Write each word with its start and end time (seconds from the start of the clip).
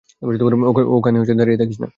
ওখানে 0.95 1.17
দাঁড়িয়ে 1.39 1.59
থাকিস 1.61 1.77
না। 1.79 1.87